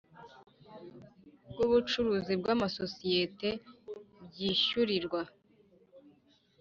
[1.51, 3.49] By ubucuruzi bw amasosiyeti
[4.27, 5.21] byishyurirwa